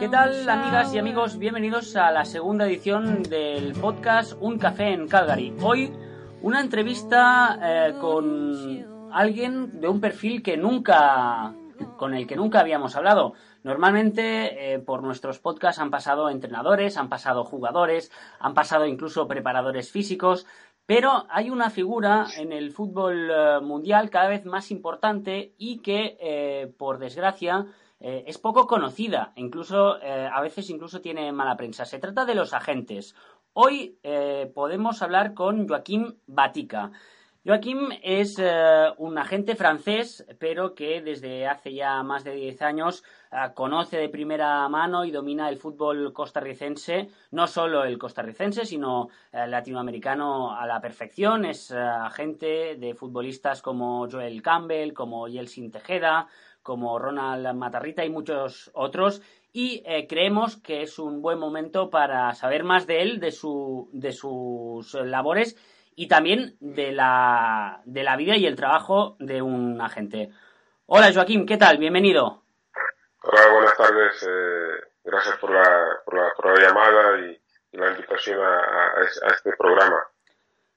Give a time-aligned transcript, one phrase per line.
[0.00, 1.38] ¿Qué tal amigas y amigos?
[1.38, 5.54] Bienvenidos a la segunda edición del podcast Un Café en Calgary.
[5.60, 5.92] Hoy
[6.40, 11.52] una entrevista eh, con alguien de un perfil que nunca
[11.96, 13.34] con el que nunca habíamos hablado.
[13.62, 19.90] Normalmente eh, por nuestros podcasts han pasado entrenadores, han pasado jugadores, han pasado incluso preparadores
[19.90, 20.46] físicos,
[20.88, 26.16] pero hay una figura en el fútbol eh, mundial cada vez más importante y que,
[26.18, 27.66] eh, por desgracia,
[28.00, 31.84] es poco conocida, incluso a veces incluso tiene mala prensa.
[31.84, 33.16] Se trata de los agentes.
[33.54, 33.98] Hoy
[34.54, 36.92] podemos hablar con Joaquín Batica.
[37.48, 43.02] Joaquim es eh, un agente francés, pero que desde hace ya más de 10 años
[43.32, 49.08] eh, conoce de primera mano y domina el fútbol costarricense, no solo el costarricense, sino
[49.32, 51.46] eh, latinoamericano a la perfección.
[51.46, 56.28] Es agente de futbolistas como Joel Campbell, como Yelsin Tejeda,
[56.62, 59.22] como Ronald Matarrita y muchos otros.
[59.54, 64.12] Y creemos que es un buen momento para saber más de él, de, su, de
[64.12, 65.56] sus labores
[65.98, 70.30] y también de la, de la vida y el trabajo de un agente.
[70.86, 71.78] Hola Joaquín, ¿qué tal?
[71.78, 72.44] Bienvenido.
[73.24, 74.22] Hola, buenas tardes.
[74.22, 77.40] Eh, gracias por la, por la, por la llamada y,
[77.72, 80.04] la invitación a, a, este programa.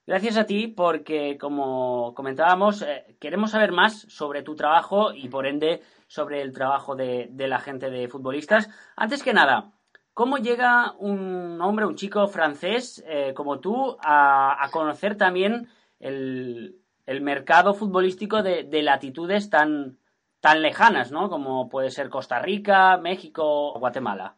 [0.08, 5.46] Gracias a ti porque, como comentábamos, eh, queremos saber más sobre tu trabajo y, por
[5.46, 8.70] ende, sobre el trabajo de, de la gente de futbolistas.
[8.96, 9.72] Antes que nada,
[10.14, 16.78] ¿Cómo llega un hombre, un chico francés eh, como tú a, conocer también el,
[17.22, 19.98] mercado futbolístico de, latitudes tan,
[20.42, 21.30] tan lejanas, ¿no?
[21.30, 24.36] Como puede ser Costa Rica, México o Guatemala.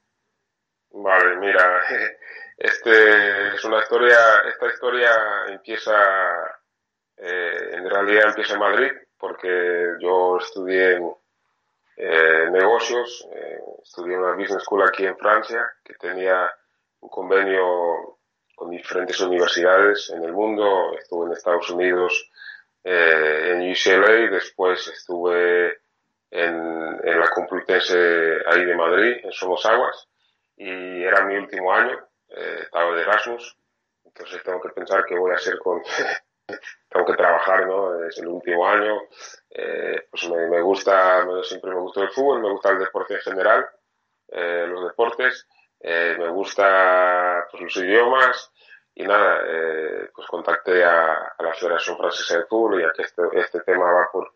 [0.91, 1.81] Vale, mira,
[2.57, 5.09] este es una historia, esta historia
[5.49, 5.95] empieza,
[7.17, 11.00] eh, en realidad empieza en Madrid, porque yo estudié
[11.98, 13.28] eh, negocios.
[13.31, 16.50] Eh, estudié en una business school aquí en Francia que tenía
[17.00, 18.20] un convenio
[18.56, 20.94] con diferentes universidades en el mundo.
[20.98, 22.31] Estuve en Estados Unidos,
[22.84, 25.78] eh, en UCLA, después estuve
[26.30, 30.10] en, en, la Complutense ahí de Madrid, en Somos Aguas,
[30.58, 31.98] y era mi último año,
[32.30, 33.58] eh, estaba de Erasmus,
[34.04, 35.81] entonces tengo que pensar qué voy a hacer con,
[36.90, 38.03] tengo que trabajar, ¿no?
[38.06, 39.02] Es el último año.
[39.50, 43.22] Eh, pues me, me, gusta, siempre me gustó el fútbol, me gusta el deporte en
[43.22, 43.68] general,
[44.30, 45.47] eh, los deportes,
[45.80, 48.52] eh, me gusta pues, los idiomas
[48.96, 49.40] y nada,
[50.13, 54.08] pues contacté a, a, la Federación Francesa de Fútbol ya que este, este tema va
[54.12, 54.34] por,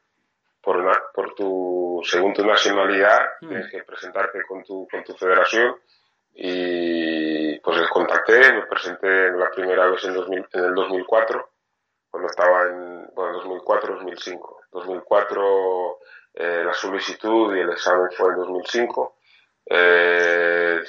[0.61, 3.47] por, una, por tu, según tu nacionalidad, mm.
[3.47, 5.75] tienes que presentarte con tu, con tu federación
[6.33, 11.50] y pues les contacté, me presenté la primera vez en, 2000, en el 2004
[12.09, 14.56] cuando estaba en bueno, 2004-2005.
[14.72, 16.00] 2004
[16.40, 19.18] eh, la solicitud y el examen fue en 2005.
[19.69, 20.81] Eh,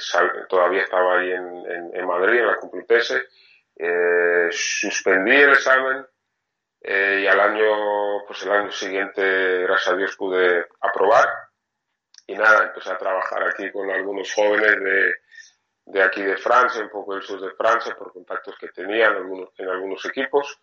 [0.49, 3.25] todavía estaba ahí en, en, Madrid, en la Complutense.
[3.77, 6.06] Eh, suspendí el examen
[6.81, 11.29] eh, y al año, pues el año siguiente, gracias a Dios, pude aprobar.
[12.27, 15.15] Y nada, empecé a trabajar aquí con algunos jóvenes de,
[15.87, 19.15] de aquí de Francia, un poco del sur de Francia, por contactos que tenía en
[19.15, 20.61] algunos, en algunos equipos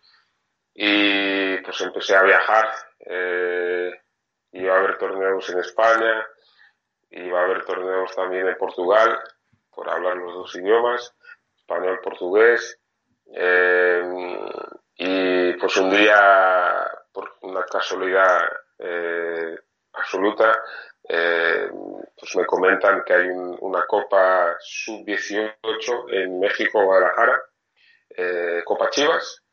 [0.78, 2.68] y pues empecé a viajar.
[3.00, 3.90] Eh,
[4.52, 6.26] iba a haber torneos en España,
[7.10, 9.18] iba a haber torneos también en Portugal,
[9.74, 11.14] por hablar los dos idiomas,
[11.56, 12.78] español, portugués.
[13.34, 14.02] Eh,
[14.98, 18.42] y pues un día, por una casualidad
[18.78, 19.56] eh,
[19.94, 20.62] absoluta,
[21.08, 21.70] eh,
[22.18, 27.40] pues me comentan que hay un, una Copa Sub-18 en México, Guadalajara,
[28.10, 29.45] eh, Copa Chivas,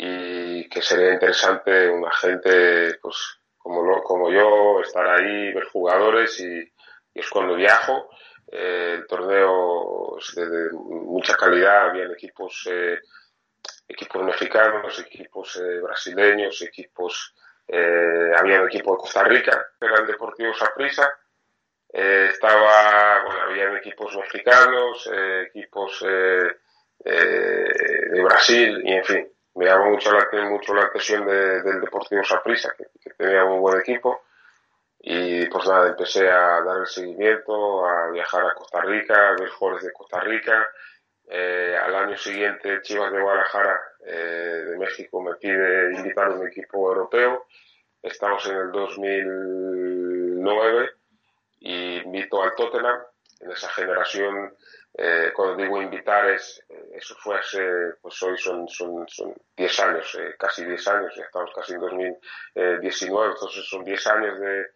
[0.00, 6.38] y que sería interesante una gente pues como lo, como yo estar ahí ver jugadores
[6.40, 6.72] y,
[7.12, 8.08] es cuando viajo.
[8.46, 12.98] Eh, el torneo es de, mucha calidad habían equipos eh,
[13.88, 17.34] equipos mexicanos equipos eh, brasileños equipos
[17.66, 21.12] eh, había un equipo de Costa Rica eran deportivos a prisa.
[21.90, 25.10] Estaba bueno habían equipos mexicanos
[25.48, 26.04] equipos
[27.04, 32.72] de Brasil y en fin llamó mucho la, mucho la atención de, del Deportivo Saprissa,
[32.76, 34.22] que, que, tenía un buen equipo.
[35.00, 39.48] Y pues nada, empecé a dar el seguimiento, a viajar a Costa Rica, a ver
[39.48, 40.68] jugadores de Costa Rica.
[41.30, 46.88] Eh, al año siguiente, Chivas de Guadalajara, eh, de México, me pide invitar un equipo
[46.88, 47.46] europeo.
[48.02, 50.90] Estamos en el 2009
[51.60, 52.98] y invito al Tottenham,
[53.40, 54.54] en esa generación,
[54.94, 57.60] eh, cuando digo invitar, es, eh, eso fue hace,
[58.00, 61.80] pues hoy son, son, son 10 años, eh, casi 10 años, ya estamos casi en
[61.80, 64.66] 2019, entonces son 10 años de,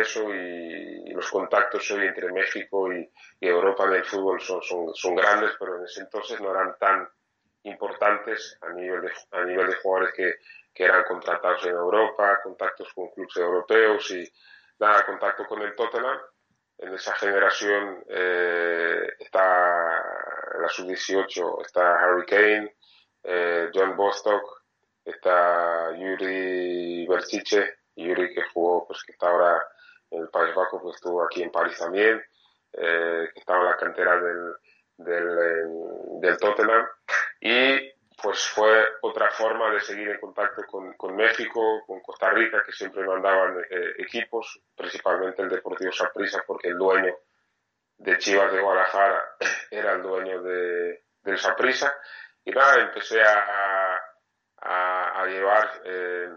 [0.00, 3.08] eso y, los contactos hoy entre México y,
[3.40, 7.08] Europa en el fútbol son, son, son, grandes, pero en ese entonces no eran tan
[7.64, 10.34] importantes a nivel de, a nivel de jugadores que,
[10.72, 14.32] que eran contratados en Europa, contactos con clubes europeos y
[14.78, 16.18] nada, contacto con el Tottenham
[16.82, 19.44] en esa generación eh, está
[20.60, 22.76] la sub-18, está Harry Kane,
[23.22, 24.42] eh, John Bostock,
[25.04, 29.64] está Yuri Berchiche, Yuri que jugó, pues que está ahora
[30.10, 32.20] en el País Vasco, pues estuvo aquí en París también,
[32.72, 34.54] eh, que estaba en la cantera del,
[34.96, 36.86] del, del Tottenham
[37.40, 42.62] y pues fue otra forma de seguir en contacto con, con México, con Costa Rica,
[42.64, 47.14] que siempre mandaban eh, equipos, principalmente el Deportivo Saprissa, porque el dueño
[47.98, 49.22] de Chivas de Guadalajara
[49.70, 51.94] era el dueño de, del Saprissa.
[52.44, 54.00] Y nada, empecé a,
[54.56, 56.28] a, llevar, eh,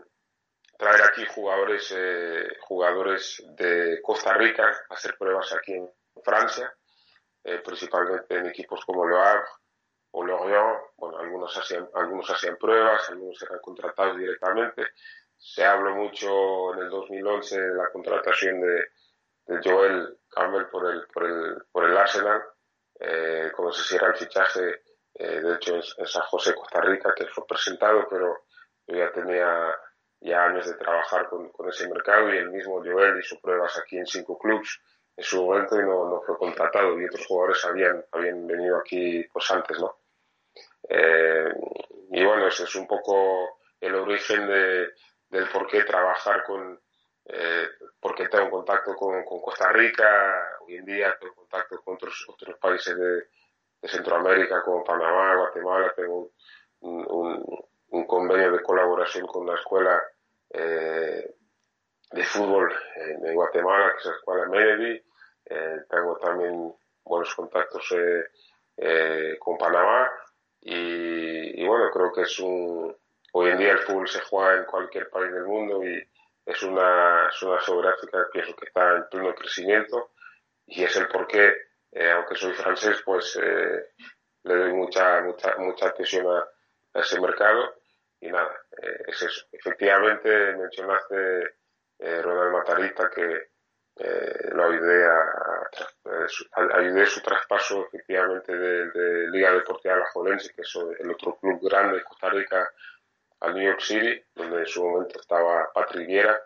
[0.77, 5.89] traer aquí jugadores, eh, jugadores de Costa Rica, hacer pruebas aquí en
[6.23, 6.71] Francia,
[7.63, 9.45] principalmente en equipos como Le Havre,
[10.17, 14.87] o Lorient, bueno, algunos hacían, algunos hacían pruebas, algunos eran contratados directamente.
[15.37, 18.87] Se habló mucho en el 2011 de la contratación de,
[19.63, 22.41] Joel Campbell por el, por el, por el Arsenal,
[22.97, 24.83] eh, como se hiciera el fichaje,
[25.15, 28.45] eh, de hecho en, San José, Costa Rica, que fue presentado, pero
[28.87, 29.77] yo ya tenía
[30.21, 33.97] ya años de trabajar con, con ese mercado y el mismo Joel hizo pruebas aquí
[33.97, 34.79] en cinco clubes
[35.17, 39.23] en su momento y no, no fue contratado y otros jugadores habían, habían venido aquí
[39.31, 40.04] pues antes, ¿no?
[40.87, 41.49] Eh,
[42.11, 44.89] y bueno, ese es un poco el origen de,
[45.29, 46.79] del por qué trabajar con,
[47.25, 47.67] eh,
[47.99, 52.25] porque tengo contacto con, Costa Rica, hoy en día tengo contacto con otros,
[52.59, 53.15] países de,
[53.81, 56.31] de Centroamérica como Panamá, Guatemala, tengo
[56.81, 60.01] un, convenio de colaboración con la escuela
[60.49, 61.35] eh,
[62.11, 65.03] de fútbol en, Guatemala, que es la escuela Medellín,
[65.45, 66.73] eh, tengo también
[67.03, 68.25] buenos contactos eh,
[68.77, 70.09] eh, con Panamá
[70.67, 72.95] y, bueno, creo que es un.
[73.33, 76.01] Hoy en día el fútbol se juega en cualquier país del mundo y
[76.45, 80.11] es una, una geográfica que, que está en pleno crecimiento
[80.65, 81.53] y es el porqué,
[81.91, 83.93] eh, aunque soy francés, pues eh,
[84.43, 86.47] le doy mucha, mucha, mucha atención a,
[86.99, 87.75] ese mercado
[88.21, 89.45] y nada, eh, es eso.
[89.51, 91.57] Efectivamente, mencionaste
[91.99, 93.49] eh, Ronald Matarita que
[93.97, 95.69] eh, lo ayudé a,
[97.05, 102.29] su traspaso efectivamente de, Liga Deportiva Alajuelense, que es el otro club grande de Costa
[102.29, 102.69] Rica,
[103.41, 106.41] al New York City, donde en su momento estaba Patrick Viera,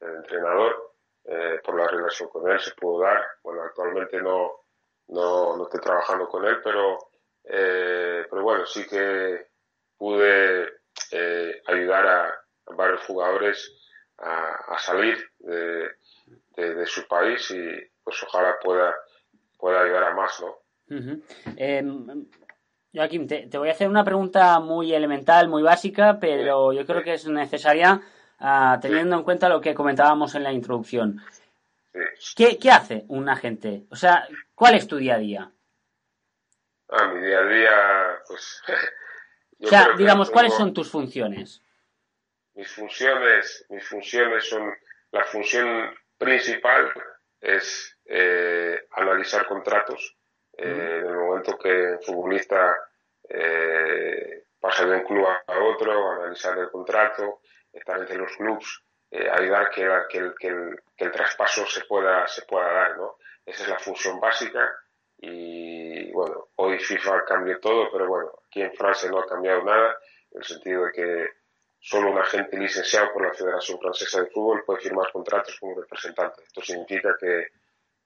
[0.00, 0.94] el entrenador,
[1.24, 3.24] eh, por la relación con él se pudo dar.
[3.42, 4.64] Bueno, actualmente no,
[5.08, 6.98] no, no estoy trabajando con él, pero,
[7.44, 9.48] eh, pero bueno, sí que
[9.96, 10.80] pude
[11.12, 12.36] eh, ayudar a,
[12.72, 13.89] varios jugadores
[14.20, 15.88] a, a salir de,
[16.56, 18.94] de, su país y pues ojalá pueda,
[19.58, 20.58] pueda ayudar a más, ¿no?
[21.56, 22.26] Em,
[22.92, 27.14] Joaquín, te, voy a hacer una pregunta muy elemental, muy básica, pero yo creo que
[27.14, 28.00] es necesaria
[28.40, 31.22] ah, teniendo en cuenta lo que comentábamos en la introducción.
[32.36, 33.84] ¿Qué, ¿Qué, hace un agente?
[33.90, 35.52] O sea, ¿cuál es tu día a día?
[36.88, 37.70] Ah, mi día a día,
[38.26, 38.62] pues...
[39.62, 41.62] o sea, digamos, ¿cuáles son tus funciones?
[42.60, 44.70] Mis funciones, mis funciones son
[45.12, 46.92] la función principal
[47.40, 50.14] es eh, analizar contratos.
[50.58, 52.76] Eh, en el momento que el futbolista
[53.26, 57.40] eh, pasa de un club a otro, analizar el contrato,
[57.72, 62.26] estar entre los clubes, ayudar que, que, el, que, el, que, el, traspaso se pueda,
[62.26, 62.98] se pueda dar.
[62.98, 63.16] ¿no?
[63.46, 64.70] Esa es la función básica
[65.16, 69.96] y bueno, hoy FIFA cambió todo, pero bueno, aquí en Francia no ha cambiado nada,
[70.32, 71.39] en el sentido de que
[71.80, 76.42] solo un agente licenciado por la Federación Francesa de Fútbol puede firmar contratos como representante.
[76.44, 77.48] Esto significa que,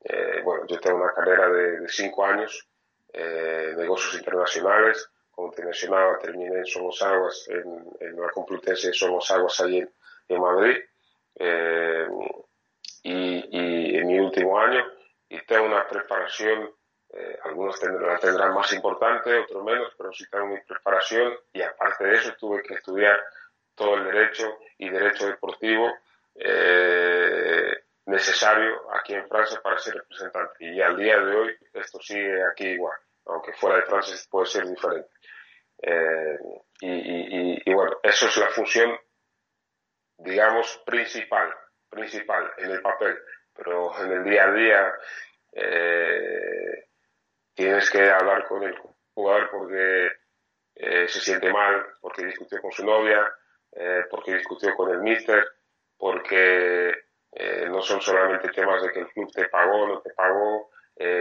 [0.04, 2.68] eh, bueno, yo tengo una carrera de, cinco años,
[3.12, 8.94] eh, negocios internacionales, como te mencionaba, terminé en Somos Aguas, en, en la Complutense de
[8.94, 9.84] Somos Aguas, allí
[10.28, 10.76] en, Madrid,
[11.34, 12.06] eh,
[13.02, 14.84] y, y, en mi último año,
[15.28, 16.70] y tengo una preparación
[17.16, 21.32] eh, algunos la tendrán más importante, otros menos, pero sí tengo mi preparación.
[21.52, 23.20] Y aparte de eso tuve que estudiar
[23.74, 25.92] todo el derecho y derecho deportivo
[26.36, 27.72] eh,
[28.06, 30.64] necesario aquí en Francia para ser representante.
[30.64, 34.66] Y al día de hoy esto sigue aquí igual, aunque fuera de Francia puede ser
[34.66, 35.10] diferente.
[35.82, 36.38] Eh,
[36.80, 38.98] y, bueno, eso es la función,
[40.18, 41.52] digamos, principal,
[41.88, 43.16] principal en el papel,
[43.54, 44.94] pero en el día a día
[45.52, 46.88] eh,
[47.54, 48.76] tienes que hablar con el
[49.14, 50.10] jugador porque
[50.74, 53.24] se siente mal, porque discutió con su novia,
[53.74, 55.46] eh, porque discutió con el míster,
[55.96, 56.92] porque
[57.68, 60.70] no son solamente temas de que el club te pagó, no te pagó,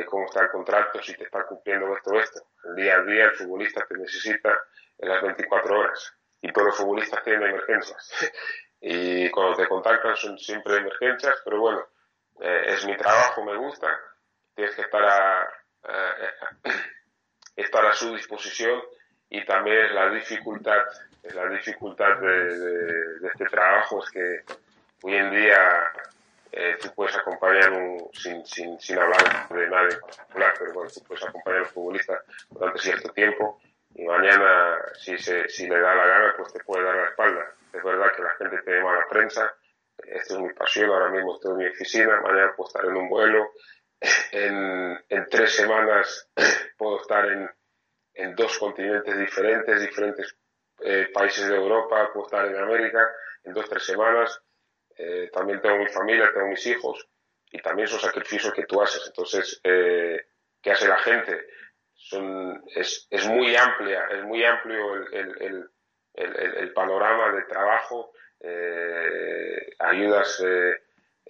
[0.05, 2.39] cómo está el contrato, si te está cumpliendo esto o esto.
[2.65, 4.61] El día a día el futbolista te necesita
[4.99, 8.31] en las 24 horas y todos los futbolistas tienen emergencias.
[8.81, 11.83] y cuando te contactan son siempre emergencias, pero bueno,
[12.39, 13.87] es mi trabajo, me gusta,
[14.55, 15.47] tienes que estar a,
[17.55, 18.81] estar a su disposición
[19.33, 20.77] y también la dificultad,
[21.33, 24.43] la dificultad de, este trabajo es que
[25.01, 25.91] hoy en día
[26.51, 30.91] eh, tú puedes acompañar un, sin, sin, sin hablar de nadie en particular, pero bueno,
[30.93, 32.21] tú puedes acompañar a un futbolista
[32.51, 33.59] durante cierto tiempo
[33.95, 37.43] y mañana, si, se, si le da la gana, pues te puede dar la espalda.
[37.73, 39.51] Es verdad que la gente te da mala prensa,
[39.97, 43.09] esta es mi pasión, ahora mismo estoy en mi oficina, mañana puedo estar en un
[43.09, 43.49] vuelo,
[44.31, 46.29] en, en tres semanas
[46.77, 47.49] puedo estar en,
[48.13, 50.35] en, dos continentes diferentes, diferentes
[50.81, 53.11] eh, países de Europa, puedo estar en América
[53.43, 54.41] en dos, tres semanas.
[54.95, 57.07] Eh, también tengo mi familia, tengo mis hijos
[57.51, 59.03] y también son sacrificios que tú haces.
[59.07, 60.19] Entonces, eh,
[60.61, 61.47] ¿qué hace la gente?
[62.75, 65.69] Es, es, muy amplia, es muy amplio el, el,
[66.13, 70.43] el, el panorama de trabajo, eh, ayudas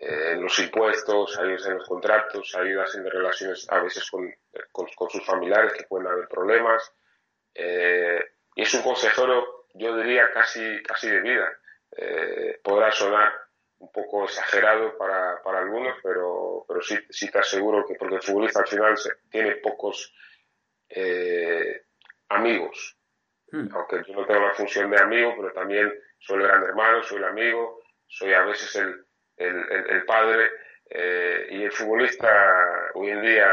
[0.05, 4.29] eh, los impuestos, ayudas en los contratos, ayudas en relaciones a veces con,
[4.69, 6.91] con, sus familiares que pueden haber problemas.
[7.53, 8.19] Eh,
[8.53, 11.50] y es un consejero, yo diría, casi, casi de vida.
[11.95, 13.31] Eh, podrá sonar
[13.77, 18.22] un poco exagerado para, para algunos, pero, pero sí, sí te aseguro que porque el
[18.22, 18.95] futbolista al final
[19.29, 20.13] tiene pocos
[20.89, 21.86] eh,
[22.27, 22.98] amigos.
[23.51, 23.69] Hmm.
[23.74, 27.19] Aunque yo no tengo la función de amigo, pero también soy el gran hermano, soy
[27.19, 28.75] el amigo, soy a veces
[29.37, 30.49] el, el, padre
[30.89, 33.47] eh, y el futbolista hoy en día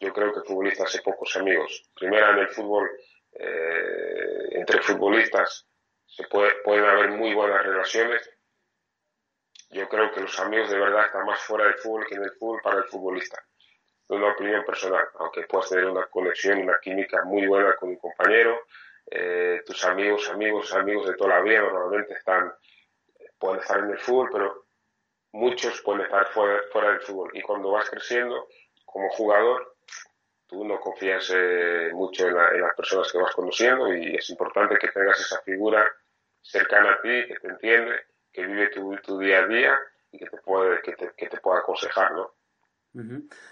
[0.00, 1.90] yo creo que el futbolista hace pocos amigos.
[1.94, 2.90] Primero en el fútbol,
[3.32, 5.66] eh, entre futbolistas
[6.06, 8.30] se puede, pueden haber muy buenas relaciones.
[9.70, 12.32] Yo creo que los amigos de verdad están más fuera del fútbol que en el
[12.32, 13.42] fútbol para el futbolista.
[14.04, 17.96] Es una opinión personal, aunque puedas tener una conexión, una química muy buena con un
[17.96, 18.66] compañero,
[19.10, 22.52] eh, tus amigos, amigos, amigos de toda la vida normalmente están,
[23.38, 24.65] pueden estar en el fútbol, pero
[25.36, 27.30] muchos pueden estar fuera, fuera del fútbol.
[27.34, 28.48] Y cuando vas creciendo
[28.84, 29.76] como jugador,
[30.46, 34.88] tú no confías eh, mucho en, las personas que vas conociendo y es importante que
[34.88, 35.86] tengas esa figura
[36.40, 37.96] cercana a ti, que te entiende,
[38.32, 39.78] que vive tu, día a día
[40.12, 42.32] y que te puede, que te, que te pueda aconsejar, ¿no?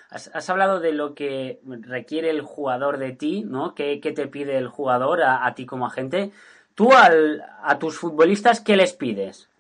[0.09, 3.75] has, hablado de lo que requiere el jugador de ti, ¿no?
[3.75, 6.33] ¿Qué, te pide el jugador a, a ti como agente?
[6.75, 9.51] Tú al, a tus futbolistas, ¿qué les pides?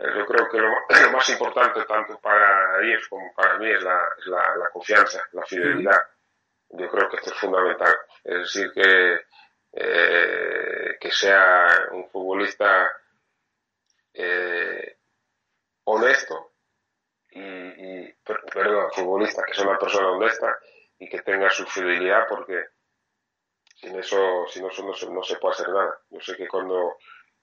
[0.00, 0.70] Eh, yo creo que lo,
[1.12, 6.00] más importante tanto para ellos como para mí es la, la, confianza, la fidelidad.
[6.70, 7.94] Yo creo que esto es fundamental.
[8.24, 9.20] Es decir, que,
[9.72, 12.90] eh, que sea un futbolista
[14.14, 14.96] eh,
[15.84, 16.52] honesto
[17.30, 20.58] y, y, perdón, futbolista, que sea una persona honesta
[20.98, 22.68] y que tenga su fidelidad porque
[23.74, 26.00] sin eso, sin eso no, se, no se puede hacer nada.
[26.08, 26.96] Yo sé que cuando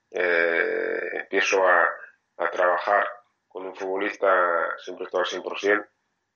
[0.10, 1.86] empiezo a
[2.38, 3.08] a trabajar
[3.48, 5.88] con un futbolista siempre estoy al 100%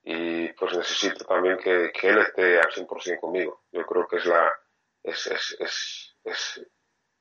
[0.03, 3.63] y pues necesito también que, que él esté al 100% conmigo.
[3.72, 4.51] Yo creo que es la
[5.03, 6.67] es, es, es, es,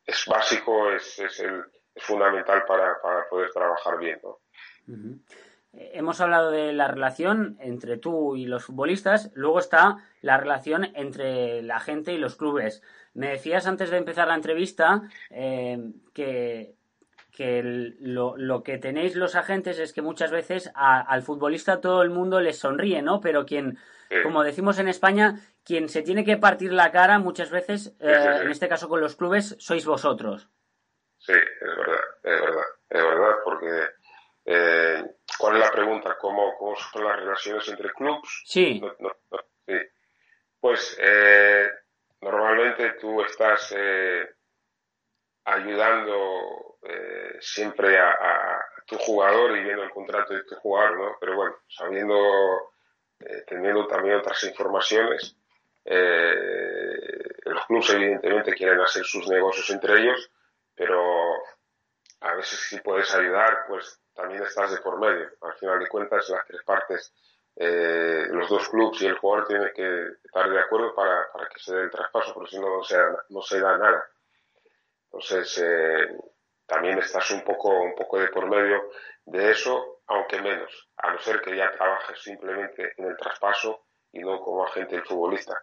[0.06, 1.62] es básico, es, es, el,
[1.94, 4.20] es fundamental para, para poder trabajar bien.
[4.22, 4.40] ¿no?
[5.72, 11.62] Hemos hablado de la relación entre tú y los futbolistas, luego está la relación entre
[11.62, 12.82] la gente y los clubes.
[13.14, 15.78] Me decías antes de empezar la entrevista eh,
[16.12, 16.74] que
[17.30, 22.10] que lo, lo, que tenéis los agentes es que muchas veces al futbolista todo el
[22.10, 23.20] mundo les sonríe, ¿no?
[23.20, 23.78] Pero quien,
[24.22, 28.50] como decimos en España, quien se tiene que partir la cara muchas veces, eh, en
[28.50, 30.48] este caso con los clubes, sois vosotros.
[31.18, 33.84] Sí, es verdad, es verdad, es verdad, porque
[34.46, 35.04] eh,
[35.38, 36.16] ¿cuál es la pregunta?
[36.18, 38.42] ¿Cómo, ¿Cómo son las relaciones entre clubes?
[38.44, 38.82] Sí.
[39.66, 39.74] sí.
[40.58, 41.68] Pues eh,
[42.20, 43.74] normalmente tú estás
[45.44, 51.16] ayudando eh, siempre a, tu jugador y viendo el contrato de tu jugador, ¿no?
[51.20, 52.16] Pero bueno, sabiendo,
[53.20, 55.36] eh, teniendo también otras informaciones,
[55.84, 60.30] eh, los clubes evidentemente quieren hacer sus negocios entre ellos,
[60.74, 61.00] pero
[62.20, 65.30] a veces si puedes ayudar, pues también estás de por medio.
[65.42, 67.14] Al final de cuentas, las tres partes,
[67.56, 71.74] los dos clubes y el jugador tienen que estar de acuerdo para, para que se
[71.76, 72.96] dé el traspaso, porque si no, no se,
[73.28, 74.04] no se da nada.
[75.04, 75.62] Entonces,
[76.70, 78.90] también estás un poco, un poco de por medio
[79.26, 79.98] de eso.
[80.06, 84.64] aunque menos, a no ser que ya trabajes simplemente en el traspaso y no como
[84.64, 85.54] agente del futbolista.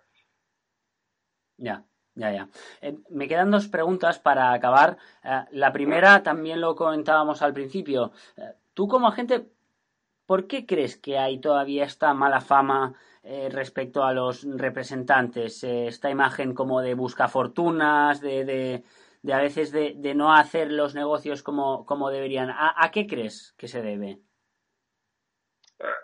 [1.58, 1.84] Ya,
[2.14, 2.48] ya, ya.
[2.82, 4.98] Eh, me quedan dos preguntas para acabar.
[5.24, 8.14] Eh, la primera también lo comentábamos al principio.
[8.38, 9.50] Eh, tú como agente,
[10.26, 12.94] ¿por qué crees que hay todavía esta mala fama
[13.52, 15.62] respecto a los representantes?
[15.62, 18.84] esta imagen como de buscafortunas, de, de,
[19.28, 22.50] de a veces de, de, no hacer los negocios como, como deberían.
[22.50, 24.20] ¿A, qué crees que se debe?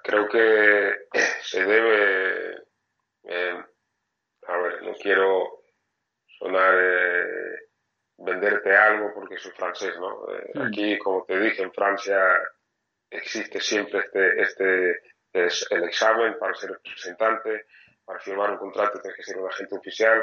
[0.03, 1.07] Creo que
[1.41, 2.57] se debe,
[4.45, 5.63] a ver, no quiero
[6.37, 7.69] sonar eh,
[8.17, 10.29] venderte algo porque soy francés, ¿no?
[10.29, 10.61] Eh, hmm.
[10.63, 12.19] Aquí, como te dije, en Francia
[13.09, 15.01] existe siempre este, este
[15.31, 17.67] es el examen para ser representante,
[18.03, 20.21] para firmar un contrato tienes que ser un agente oficial.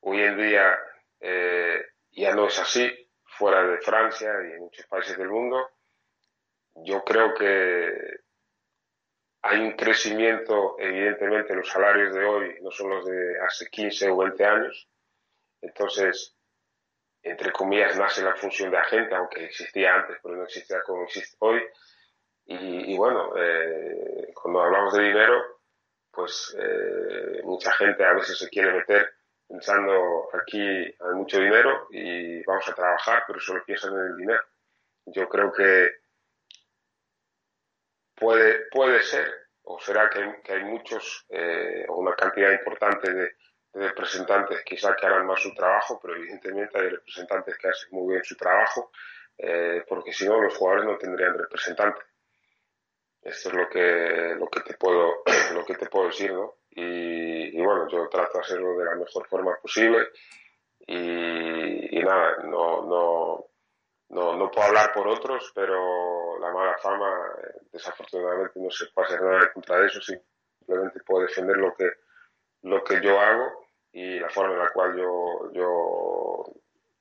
[0.00, 0.78] Hoy en día
[1.20, 2.90] eh, ya no es así,
[3.24, 5.70] fuera de Francia y en muchos países del mundo.
[6.84, 8.20] Yo creo que
[9.42, 14.16] hay un crecimiento, evidentemente los salarios de hoy no son los de hace 15 o
[14.18, 14.88] 20 años,
[15.62, 16.36] entonces,
[17.22, 21.36] entre comillas, nace la función de agente, aunque existía antes, pero no existía como existe
[21.40, 21.62] hoy.
[22.46, 25.60] Y, bueno, eh, cuando hablamos de dinero,
[26.10, 29.08] pues eh, mucha gente a veces se quiere meter
[29.50, 34.42] pensando aquí hay mucho dinero y vamos a trabajar, pero solo piensan en el dinero.
[35.06, 35.90] Yo creo que
[38.14, 39.26] puede, puede ser,
[39.62, 43.32] o será que hay, muchos, eh, una cantidad importante de,
[43.72, 48.24] representantes quizá que harán más su trabajo, pero evidentemente hay representantes que hacen muy bien
[48.24, 48.90] su trabajo,
[49.38, 52.00] eh, porque si no los jugadores no tendrían representante.
[53.22, 55.22] Esto es lo que, lo que te puedo,
[55.54, 56.59] lo que te puedo decir, ¿no?
[56.72, 60.08] Y, bueno, yo trato de hacerlo de la mejor forma posible
[60.86, 63.46] y, nada, no, no,
[64.10, 67.10] no, no, puedo hablar por otros, pero la mala fama,
[67.72, 71.90] desafortunadamente, no se puede hacer nada contra eso, simplemente puedo defender lo que,
[72.62, 76.44] lo que yo hago y la forma en la cual yo, yo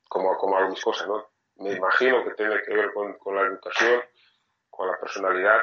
[0.08, 1.30] como, como hago mis cosas, ¿no?
[1.58, 4.02] Me imagino que tiene que ver con, con la educación,
[4.70, 5.62] con la personalidad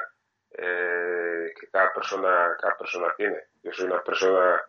[0.51, 3.37] eh, que cada persona, cada persona tiene.
[3.63, 4.61] Yo soy una persona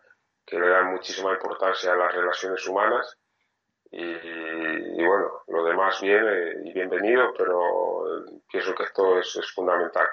[0.44, 3.16] que le da muchísima importancia a las relaciones humanas
[3.90, 8.04] y, bueno, lo demás viene y bienvenido, pero
[8.50, 10.06] pienso que esto es, es fundamental.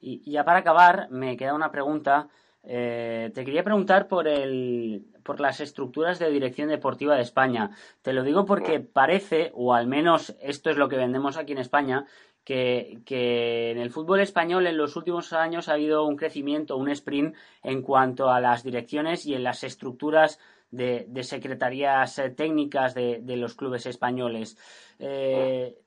[0.00, 2.28] Y ya para acabar, me queda una pregunta
[2.66, 7.70] eh, te quería preguntar por, el, por las estructuras de dirección deportiva de España.
[8.02, 11.58] Te lo digo porque parece, o al menos esto es lo que vendemos aquí en
[11.58, 12.06] España,
[12.44, 17.34] que, en el fútbol español en los últimos años ha habido un crecimiento, un sprint
[17.62, 20.38] en cuanto a las direcciones y en las estructuras
[20.70, 24.58] de, secretarías técnicas de, los clubes españoles.
[24.98, 25.78] Eh,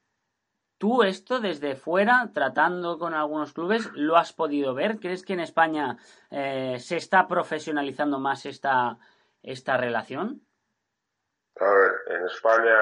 [0.78, 5.00] ¿Tú esto desde fuera, tratando con algunos clubes, lo has podido ver?
[5.00, 5.98] ¿Crees que en España
[6.30, 9.00] eh, se está profesionalizando más esta,
[9.42, 10.42] esta relación?
[11.60, 12.76] A ver, en España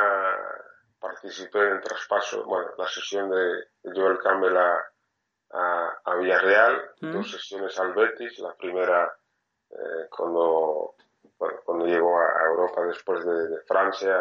[1.06, 7.12] participé en el traspaso, bueno, la sesión de Joel Campbell a, a, Villarreal, mm.
[7.14, 9.16] dos sesiones al Betis, la primera
[9.70, 10.96] eh, cuando,
[11.38, 14.18] bueno, cuando llegó a Europa después de Francia,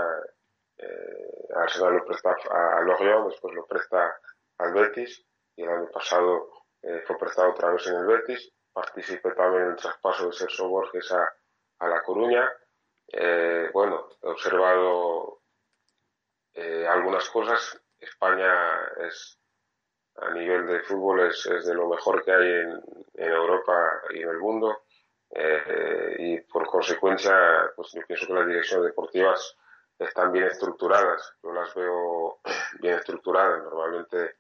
[0.76, 4.18] eh, Arsenal lo presta a, Lorient, después lo presta
[4.58, 5.24] al Betis
[5.56, 6.50] y el año pasado
[6.82, 8.52] eh, fue prestado otra vez en el Betis.
[8.72, 11.32] Participé también en el traspaso de Sergio Borges a,
[11.78, 12.52] a La Coruña.
[13.08, 15.43] Eh, bueno, he observado
[16.54, 17.80] eh, algunas cosas.
[17.98, 18.52] España
[19.06, 19.38] es
[20.16, 22.80] a nivel de fútbol es, de lo mejor que hay en,
[23.14, 24.84] en Europa y en el mundo.
[25.30, 29.56] Eh, y por consecuencia, pues yo pienso que las direcciones deportivas
[29.98, 31.34] están bien estructuradas.
[31.42, 32.38] Yo las veo
[32.80, 33.64] bien estructuradas.
[33.64, 34.36] Normalmente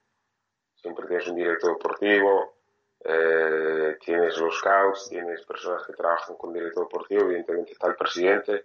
[0.74, 2.58] siempre tienes un director deportivo,
[3.00, 8.64] eh, tienes los scouts, tienes personas que trabajan con director deportivo, evidentemente está el presidente.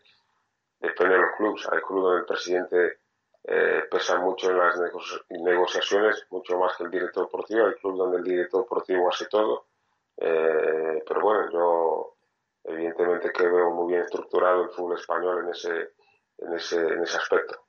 [0.79, 1.67] Depende de los clubes.
[1.71, 2.98] Hay clubes donde el presidente
[3.43, 4.75] eh, pesa mucho en las
[5.29, 7.67] negociaciones, mucho más que el director deportivo.
[7.67, 9.67] Hay clubes donde el director deportivo hace todo.
[10.17, 12.15] Eh, pero bueno, yo
[12.63, 15.93] evidentemente que veo muy bien estructurado el fútbol español en ese
[16.41, 17.65] en ese, en ese aspecto.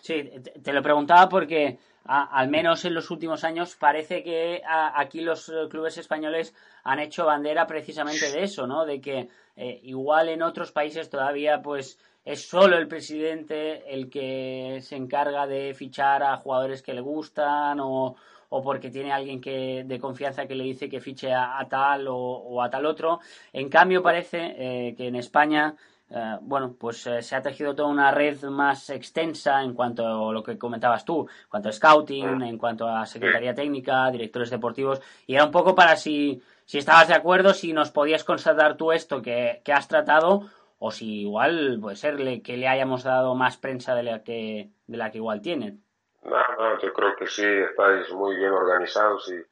[0.00, 0.30] Sí,
[0.62, 5.98] te lo preguntaba porque al menos en los últimos años parece que aquí los clubes
[5.98, 8.86] españoles han hecho bandera precisamente de eso, ¿no?
[8.86, 14.78] De que eh, igual en otros países todavía pues es solo el presidente el que
[14.82, 18.16] se encarga de fichar a jugadores que le gustan o,
[18.50, 22.62] o porque tiene alguien que de confianza que le dice que fiche a, tal o,
[22.62, 23.20] a tal otro.
[23.52, 25.76] En cambio parece eh, que en España
[26.12, 30.32] eh, bueno, pues eh, se ha tejido toda una red más extensa en cuanto a
[30.32, 35.00] lo que comentabas tú, en cuanto a scouting, en cuanto a secretaría técnica, directores deportivos,
[35.28, 38.90] y era un poco para si, si estabas de acuerdo, si nos podías constatar tú
[38.90, 40.48] esto que, has tratado,
[40.82, 44.96] o si igual puede ser que le hayamos dado más prensa de la que, de
[44.96, 45.78] la que igual tiene.
[46.22, 49.44] No, no, yo creo que sí, estáis muy bien organizados y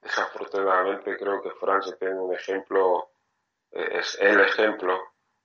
[0.00, 3.10] desafortunadamente creo que Francia tiene un ejemplo,
[3.72, 4.96] eh, es el ejemplo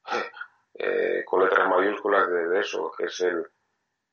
[0.75, 3.43] eh, con letras mayúsculas de, eso, que es el,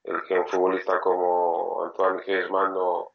[0.05, 3.13] el, que un futbolista como Antoine Griezmann no,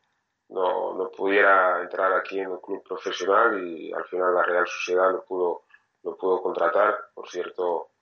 [0.50, 5.24] no, pudiera entrar aquí en un club profesional y al final la Real Sociedad lo
[5.26, 5.64] pudo,
[6.04, 7.10] lo pudo contratar.
[7.16, 7.93] Por cierto,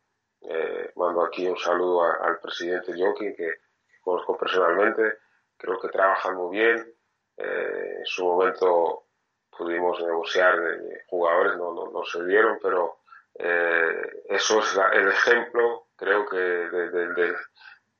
[0.41, 3.53] eh, mando aquí un saludo al presidente Joaquín, que
[4.01, 5.19] conozco personalmente,
[5.57, 6.93] creo que trabajan muy bien.
[7.37, 9.05] Eh, en su momento
[9.55, 12.97] pudimos negociar de jugadores, no, no, se dieron, pero
[13.35, 16.37] eh, eso es el ejemplo, creo que,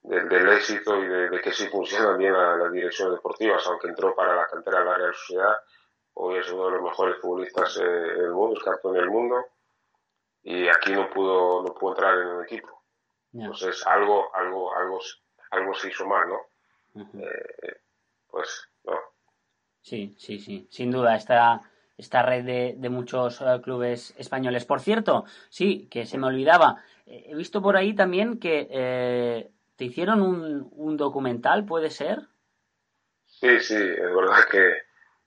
[0.04, 4.48] del éxito y de, que sí funcionan bien las direcciones deportivas, aunque entró para la
[4.48, 5.56] cantera de la Real Sociedad.
[6.14, 9.46] Hoy es uno de los mejores futbolistas eh, del mundo, es campeón del mundo,
[10.44, 12.84] y aquí no pudo, no pudo entrar en un equipo.
[13.34, 15.00] Entonces algo, algo, algo,
[15.52, 16.40] algo se hizo mal, ¿no?
[17.20, 17.82] Eh,
[18.28, 18.98] pues no.
[19.82, 21.16] Sí, sí, sí, sin duda.
[21.16, 21.62] Está
[22.02, 24.66] esta red de, muchos eh, clubes españoles.
[24.66, 29.52] Por cierto, sí, que se me olvidaba, eh, he visto por ahí también que eh,
[29.76, 32.22] te hicieron un, documental, ¿puede ser?
[33.28, 34.78] Sí, sí, es verdad que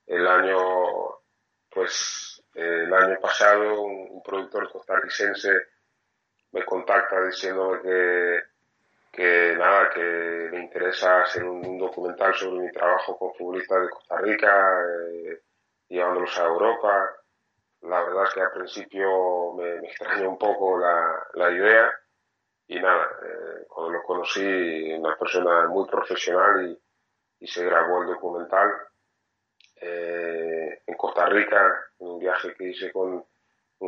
[0.07, 0.59] el año,
[1.71, 5.51] pues, el año pasado un, productor costarricense
[6.53, 8.41] me contacta diciéndome que,
[9.13, 14.19] que nada, que me interesa hacer un, documental sobre mi trabajo con futbolistas de Costa
[14.19, 14.85] Rica,
[15.89, 17.11] llevándolos a Europa.
[17.83, 21.93] La verdad es que al principio me, extrañó un poco la, la idea
[22.67, 28.09] y nada, eh, cuando lo conocí, una persona muy profesional y, y se grabó el
[28.09, 28.94] documental eh, en
[31.25, 33.25] Costa Rica, un viaje que hice con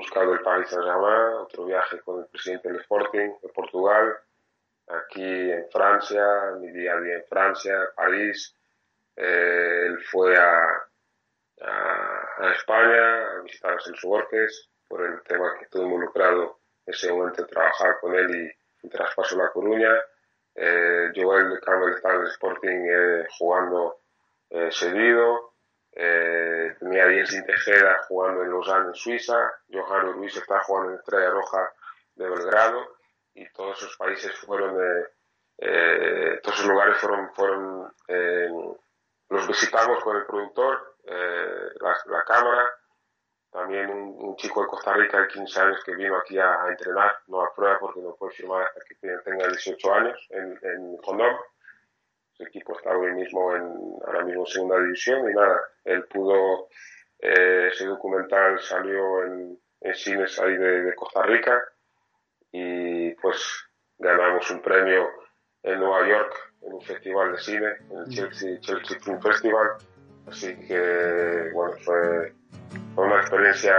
[0.06, 4.16] scout del Paris Saint-Germain, otro viaje con el presidente del Sporting de Portugal,
[4.88, 6.24] aquí en Francia,
[6.58, 8.54] mi día a día en Francia, París.
[9.16, 10.82] Eh, él fue a,
[11.60, 17.42] a, España, a visitar a Celso Borges, por el tema que estuve involucrado ese momento
[17.42, 19.92] de trabajar con él y, y traspaso a La Coruña.
[20.54, 24.00] Eh, Joel Campbell está en el Sporting eh, jugando
[24.48, 25.45] eh, seguido.
[25.98, 29.54] Eh, tenía a Jens Tejeda jugando en Lausanne, en Suiza.
[29.72, 31.72] Johan Ruiz está jugando en Estrella Roja
[32.14, 32.96] de Belgrado.
[33.34, 35.06] Y todos esos países fueron, eh,
[35.58, 37.92] eh, todos esos lugares fueron,
[39.28, 42.70] los visitamos con el productor eh, la, cámara.
[43.50, 47.42] También un, chico de Costa Rica de 15 años que vino aquí a, entrenar, no
[47.42, 50.98] a prueba porque no puede firmar hasta que tenga 18 años en, en.
[52.38, 53.62] Ese equipo está hoy mismo en,
[54.06, 56.68] ahora mismo en segunda división y nada, él pudo,
[57.18, 61.62] eh, ese documental salió en, en cines ahí de, Costa Rica
[62.52, 63.68] y pues
[63.98, 65.08] ganamos un premio
[65.62, 69.76] en Nueva York en un festival de cine, en el Chelsea, Chelsea Film Festival
[70.28, 72.32] Así que, bueno, fue,
[72.96, 73.72] una experiencia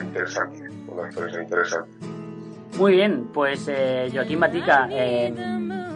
[0.00, 1.90] interesante, una experiencia interesante.
[2.78, 5.32] Muy bien, pues eh, Joaquín Batica, eh,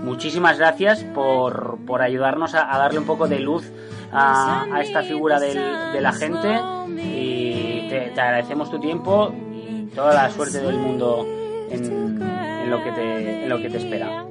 [0.02, 3.70] muchísimas gracias por, por ayudarnos a, darle un poco de luz
[4.12, 6.60] a, esta figura del, de la gente
[6.98, 11.26] y te, agradecemos tu tiempo y toda la suerte del mundo
[11.70, 14.24] en, en, lo, que te, en lo que te espera.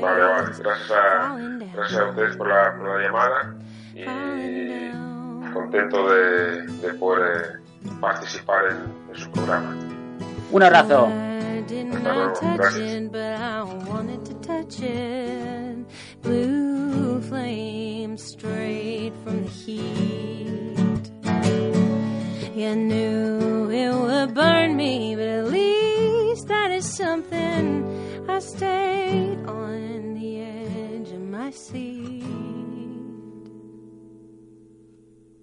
[0.00, 1.36] vale, gracias a,
[1.74, 3.54] gracias a ustedes por la, por la llamada
[3.94, 7.60] y contento de, de poder
[8.00, 9.74] participar en, en, su programa.
[10.50, 11.08] Un abrazo.
[16.22, 21.10] Blue flame straight from the heat.
[22.54, 27.84] You knew it would burn me, but at least that is something.
[28.28, 32.45] I stayed on the edge of my seat.